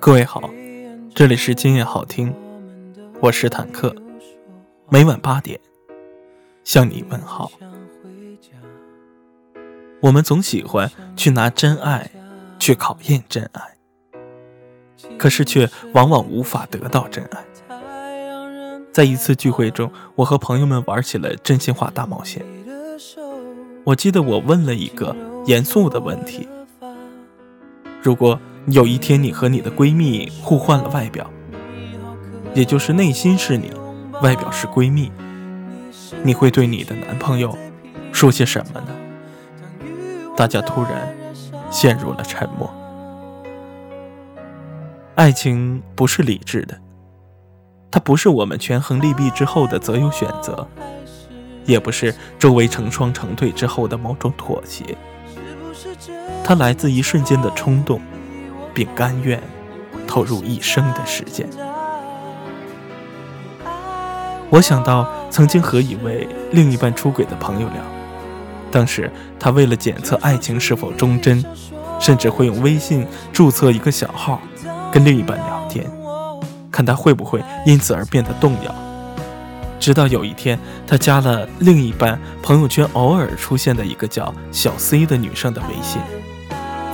[0.00, 0.48] 各位好，
[1.12, 2.32] 这里是今夜好听，
[3.20, 3.94] 我是坦克，
[4.88, 5.58] 每晚八点
[6.62, 7.50] 向你问好。
[10.00, 12.08] 我们总喜欢去拿真爱
[12.60, 13.76] 去考验真爱，
[15.18, 17.44] 可是却往往无法得到真爱。
[18.92, 22.44] 在一次聚会中，我和朋友们玩起了真心话大冒险。
[23.84, 25.14] 我记得我问了一个
[25.46, 26.48] 严肃的问题：
[28.00, 28.40] 如果
[28.70, 31.28] 有一天你和你的闺蜜互换了外表，
[32.54, 33.72] 也就是内心是你，
[34.20, 35.10] 外表是闺蜜，
[36.22, 37.56] 你会对你的男朋友
[38.12, 38.88] 说些什么呢？
[40.36, 41.14] 大家突然
[41.70, 42.70] 陷入了沉默。
[45.14, 46.78] 爱情不是理智的，
[47.90, 50.66] 它不是我们权衡利弊之后的择优选择。
[51.64, 54.96] 也不是周围成双成对之后的某种妥协，
[56.42, 58.00] 它来自一瞬间的冲动，
[58.78, 59.42] 并甘愿
[60.06, 61.44] 投入一生的时间。
[64.50, 67.82] 我想到曾经和一位另一半出轨的朋友聊，
[68.70, 71.44] 当时他为了检测爱情是否忠贞，
[71.98, 74.40] 甚至会用微信注册一个小号，
[74.92, 75.84] 跟另一半聊天，
[76.70, 78.72] 看他会不会因此而变得动摇。
[79.80, 86.00] 直到有一天，他加了另一半朋友圈偶尔出现的一个叫小 C 的女生的微信，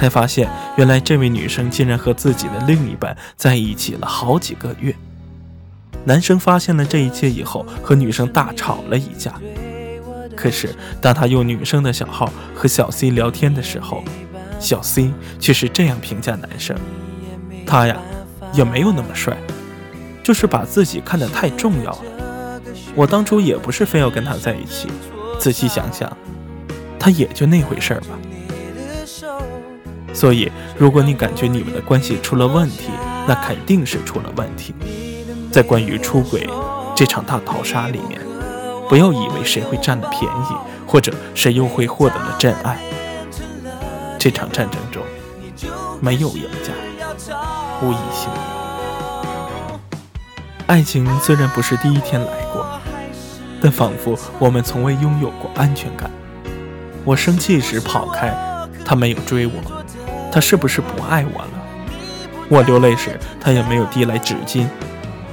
[0.00, 0.48] 才发现
[0.78, 4.94] 原来这位女生竟然和自己的另一半在一起了好几个月。
[6.06, 9.34] 男生发现了这一切以后，和女生大吵了一架。
[10.34, 14.02] 可是当他用女生的小号和小 C 聊天的时候，
[14.58, 16.74] 小 C 却是这样评价男生：
[17.66, 17.94] 他呀，
[18.54, 19.36] 也没有那么帅，
[20.22, 22.62] 就是把自己看得太重要了。
[22.94, 24.88] 我当初也不是非要跟他在一起，
[25.38, 26.10] 仔细想想，
[26.98, 28.18] 他也就那回事儿吧。
[30.12, 32.90] 所以，如果你感觉你们的关系出了问题，
[33.26, 34.74] 那肯定是出了问题。
[35.50, 36.48] 在关于出轨
[36.94, 38.20] 这场大逃杀里面，
[38.88, 40.54] 不要以为谁会占了便宜，
[40.86, 42.78] 或者谁又会获得了真爱。
[44.18, 45.02] 这场战争中，
[46.00, 46.72] 没有赢家，
[47.82, 48.40] 无一幸免。
[50.66, 52.66] 爱情虽然不是第一天来过。
[53.62, 56.10] 但仿佛我们从未拥有过安全感。
[57.04, 58.34] 我生气时跑开，
[58.86, 59.52] 他没有追我，
[60.30, 61.50] 他是不是不爱我了？
[62.48, 64.66] 我流泪时，他也没有递来纸巾，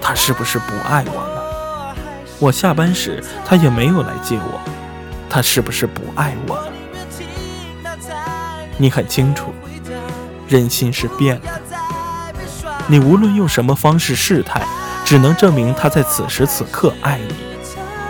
[0.02, 1.96] 他是不是不爱我了？
[2.40, 4.60] 我下班时，他也没有来接我，
[5.30, 6.72] 他是不是不爱我了？
[8.78, 9.54] 你很清楚，
[10.48, 11.62] 人心是变的。
[12.88, 14.62] 你无论用什么方式试探，
[15.04, 17.36] 只能证明他在此时此刻爱你。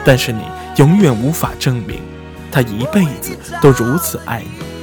[0.06, 0.44] 但是你
[0.76, 2.02] 永远无法证明，
[2.52, 4.77] 他一辈子都如此爱你。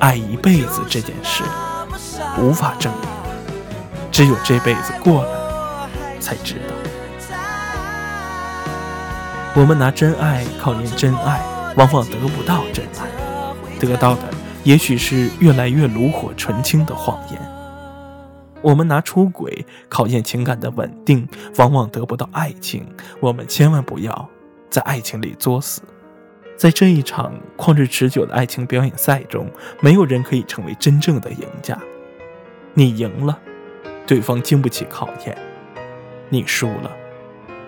[0.00, 1.44] 爱一辈子这件事
[2.38, 3.08] 无法证明，
[4.10, 5.88] 只有这辈子过了
[6.18, 6.74] 才知道。
[9.54, 11.44] 我们拿真爱考验真爱，
[11.76, 13.06] 往往得不到真爱，
[13.78, 14.22] 得到的
[14.64, 17.38] 也许是越来越炉火纯青的谎言。
[18.62, 22.86] 我们拿出轨考验情感的稳定，往往得不到爱情。
[23.20, 24.28] 我们千万不要
[24.70, 25.82] 在爱情里作死。
[26.60, 29.50] 在这一场旷日持久的爱情表演赛中，
[29.80, 31.74] 没有人可以成为真正的赢家。
[32.74, 33.38] 你赢了，
[34.06, 35.34] 对方经不起考验；
[36.28, 36.90] 你输了，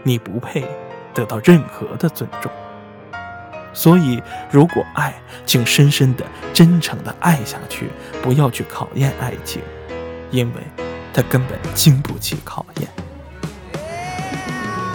[0.03, 0.69] 你不配
[1.15, 2.53] 得到任何的尊重。
[3.73, 5.15] 所以，如果爱，
[5.47, 7.89] 请深深的、真诚的爱下去，
[8.23, 9.63] 不要去考验爱情。
[10.31, 10.61] 因为
[11.15, 12.89] 他根本经不起考验。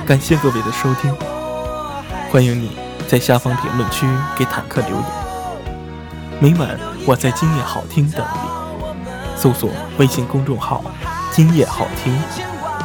[0.05, 1.11] 感谢各位的收听，
[2.29, 5.05] 欢迎你在下方评论区给坦克留言。
[6.39, 8.39] 每晚我在今夜好听等你，
[9.39, 10.83] 搜索微信公众号
[11.31, 12.13] “今夜好听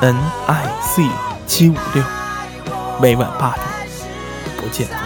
[0.00, 1.02] ”，N I C
[1.46, 2.05] 七五六，
[3.00, 3.67] 每晚八点，
[4.56, 5.02] 不见不散。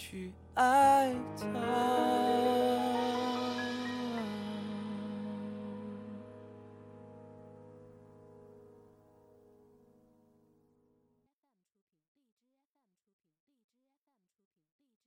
[0.00, 2.19] 去爱他。